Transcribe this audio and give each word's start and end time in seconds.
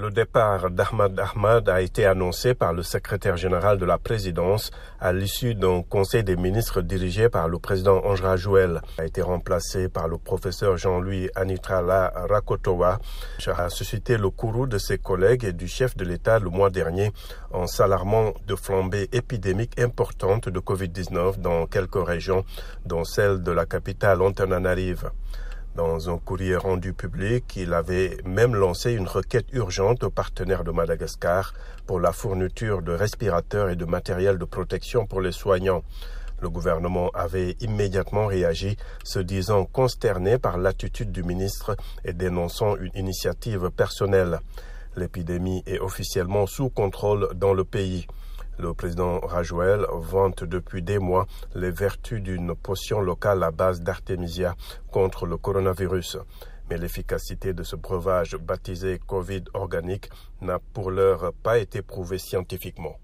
Le 0.00 0.12
départ 0.12 0.70
d'Ahmad 0.70 1.18
Ahmad 1.18 1.68
a 1.68 1.80
été 1.82 2.06
annoncé 2.06 2.54
par 2.54 2.72
le 2.72 2.84
secrétaire 2.84 3.36
général 3.36 3.78
de 3.78 3.84
la 3.84 3.98
présidence 3.98 4.70
à 5.00 5.12
l'issue 5.12 5.56
d'un 5.56 5.82
conseil 5.82 6.22
des 6.22 6.36
ministres 6.36 6.82
dirigé 6.82 7.28
par 7.28 7.48
le 7.48 7.58
président 7.58 8.00
Ange 8.04 8.22
Jouel. 8.36 8.80
Il 8.96 9.00
a 9.00 9.06
été 9.06 9.22
remplacé 9.22 9.88
par 9.88 10.06
le 10.06 10.16
professeur 10.16 10.76
Jean-Louis 10.76 11.30
Anitrala 11.34 12.12
Rakotowa. 12.30 13.00
a 13.48 13.68
suscité 13.70 14.18
le 14.18 14.30
courroux 14.30 14.68
de 14.68 14.78
ses 14.78 14.98
collègues 14.98 15.42
et 15.42 15.52
du 15.52 15.66
chef 15.66 15.96
de 15.96 16.04
l'État 16.04 16.38
le 16.38 16.50
mois 16.50 16.70
dernier 16.70 17.10
en 17.50 17.66
s'alarmant 17.66 18.34
de 18.46 18.54
flambées 18.54 19.08
épidémiques 19.10 19.80
importantes 19.80 20.48
de 20.48 20.60
Covid-19 20.60 21.40
dans 21.40 21.66
quelques 21.66 22.06
régions, 22.06 22.44
dont 22.86 23.02
celle 23.02 23.42
de 23.42 23.50
la 23.50 23.66
capitale 23.66 24.22
Antananarive. 24.22 25.10
Dans 25.78 26.10
un 26.10 26.18
courrier 26.18 26.56
rendu 26.56 26.92
public, 26.92 27.54
il 27.54 27.72
avait 27.72 28.16
même 28.24 28.56
lancé 28.56 28.90
une 28.90 29.06
requête 29.06 29.46
urgente 29.52 30.02
aux 30.02 30.10
partenaires 30.10 30.64
de 30.64 30.72
Madagascar 30.72 31.54
pour 31.86 32.00
la 32.00 32.10
fourniture 32.10 32.82
de 32.82 32.90
respirateurs 32.90 33.70
et 33.70 33.76
de 33.76 33.84
matériel 33.84 34.38
de 34.38 34.44
protection 34.44 35.06
pour 35.06 35.20
les 35.20 35.30
soignants. 35.30 35.84
Le 36.40 36.50
gouvernement 36.50 37.10
avait 37.14 37.54
immédiatement 37.60 38.26
réagi, 38.26 38.76
se 39.04 39.20
disant 39.20 39.66
consterné 39.66 40.36
par 40.36 40.58
l'attitude 40.58 41.12
du 41.12 41.22
ministre 41.22 41.76
et 42.04 42.12
dénonçant 42.12 42.74
une 42.74 42.96
initiative 42.96 43.70
personnelle. 43.70 44.40
L'épidémie 44.96 45.62
est 45.68 45.78
officiellement 45.78 46.48
sous 46.48 46.70
contrôle 46.70 47.28
dans 47.36 47.54
le 47.54 47.62
pays. 47.62 48.08
Le 48.58 48.74
président 48.74 49.20
Rajoel 49.20 49.86
vante 49.92 50.42
depuis 50.42 50.82
des 50.82 50.98
mois 50.98 51.26
les 51.54 51.70
vertus 51.70 52.20
d'une 52.20 52.56
potion 52.56 53.00
locale 53.00 53.44
à 53.44 53.52
base 53.52 53.82
d'artémisia 53.82 54.56
contre 54.90 55.26
le 55.26 55.36
coronavirus. 55.36 56.18
Mais 56.68 56.76
l'efficacité 56.76 57.52
de 57.52 57.62
ce 57.62 57.76
breuvage 57.76 58.36
baptisé 58.36 58.98
Covid 59.06 59.44
organique 59.54 60.10
n'a 60.40 60.58
pour 60.58 60.90
l'heure 60.90 61.32
pas 61.44 61.58
été 61.58 61.82
prouvée 61.82 62.18
scientifiquement. 62.18 62.96